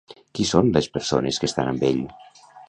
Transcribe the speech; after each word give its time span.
Qui 0.37 0.45
són 0.51 0.71
les 0.77 0.87
persones 0.95 1.39
que 1.45 1.51
estan 1.51 1.71
amb 1.75 1.87
ell? 1.91 2.01